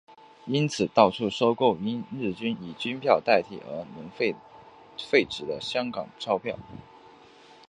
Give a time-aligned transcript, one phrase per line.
[0.47, 4.33] 因此到处收购因日军以军票代替而沦为
[4.97, 6.57] 废纸的香港钞票。